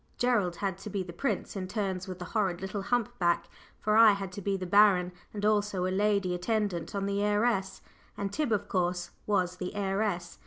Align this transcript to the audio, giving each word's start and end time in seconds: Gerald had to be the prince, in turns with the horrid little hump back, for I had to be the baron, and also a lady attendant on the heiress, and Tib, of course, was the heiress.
Gerald 0.17 0.55
had 0.55 0.79
to 0.79 0.89
be 0.89 1.03
the 1.03 1.13
prince, 1.13 1.55
in 1.55 1.67
turns 1.67 2.07
with 2.07 2.17
the 2.17 2.25
horrid 2.33 2.59
little 2.59 2.81
hump 2.81 3.15
back, 3.19 3.47
for 3.79 3.95
I 3.95 4.13
had 4.13 4.31
to 4.31 4.41
be 4.41 4.57
the 4.57 4.65
baron, 4.65 5.11
and 5.31 5.45
also 5.45 5.85
a 5.85 5.93
lady 5.95 6.33
attendant 6.33 6.95
on 6.95 7.05
the 7.05 7.21
heiress, 7.23 7.83
and 8.17 8.33
Tib, 8.33 8.51
of 8.51 8.67
course, 8.67 9.11
was 9.27 9.57
the 9.57 9.75
heiress. 9.75 10.39